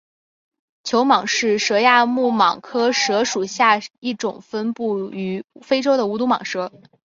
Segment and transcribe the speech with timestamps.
[0.83, 6.71] 球蟒是蛇亚目蟒科蟒属下一种分布于非洲的无毒蟒蛇。